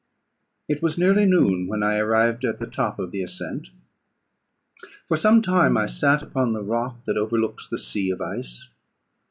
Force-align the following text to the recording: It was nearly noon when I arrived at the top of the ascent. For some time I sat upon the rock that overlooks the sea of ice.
It 0.67 0.81
was 0.81 0.97
nearly 0.97 1.27
noon 1.27 1.67
when 1.67 1.83
I 1.83 1.97
arrived 1.99 2.43
at 2.43 2.57
the 2.57 2.65
top 2.65 2.97
of 2.97 3.11
the 3.11 3.21
ascent. 3.21 3.67
For 5.07 5.15
some 5.15 5.43
time 5.43 5.77
I 5.77 5.85
sat 5.85 6.23
upon 6.23 6.53
the 6.53 6.63
rock 6.63 6.95
that 7.05 7.17
overlooks 7.17 7.69
the 7.69 7.77
sea 7.77 8.09
of 8.09 8.19
ice. 8.19 8.69